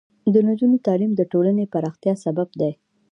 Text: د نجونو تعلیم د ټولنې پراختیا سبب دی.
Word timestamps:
د 0.33 0.35
نجونو 0.47 0.75
تعلیم 0.85 1.11
د 1.15 1.21
ټولنې 1.31 1.65
پراختیا 1.73 2.13
سبب 2.25 2.49
دی. 2.59 2.71